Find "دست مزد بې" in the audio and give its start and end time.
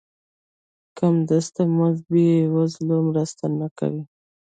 1.29-2.29